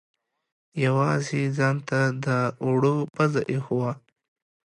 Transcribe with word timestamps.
یوازې 0.85 1.29
یې 1.41 1.45
ځانته 1.57 1.99
د 2.25 2.27
اوړو 2.63 2.95
پزه 3.15 3.41
اېښې 3.49 3.73
وه. 3.79 3.91